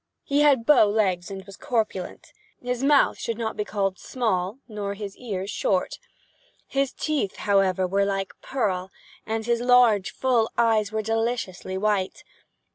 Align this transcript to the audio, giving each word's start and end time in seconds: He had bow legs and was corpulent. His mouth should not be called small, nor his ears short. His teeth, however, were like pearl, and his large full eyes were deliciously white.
He 0.23 0.41
had 0.41 0.65
bow 0.65 0.85
legs 0.85 1.29
and 1.29 1.45
was 1.45 1.55
corpulent. 1.55 2.33
His 2.59 2.81
mouth 2.83 3.19
should 3.19 3.37
not 3.37 3.55
be 3.55 3.63
called 3.63 3.99
small, 3.99 4.57
nor 4.67 4.95
his 4.95 5.15
ears 5.15 5.51
short. 5.51 5.99
His 6.65 6.91
teeth, 6.91 7.35
however, 7.35 7.85
were 7.85 8.03
like 8.03 8.33
pearl, 8.41 8.89
and 9.27 9.45
his 9.45 9.61
large 9.61 10.09
full 10.11 10.49
eyes 10.57 10.91
were 10.91 11.03
deliciously 11.03 11.77
white. 11.77 12.23